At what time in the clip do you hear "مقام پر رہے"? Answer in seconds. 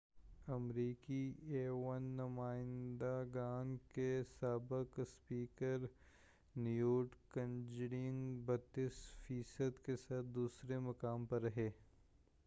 10.89-11.69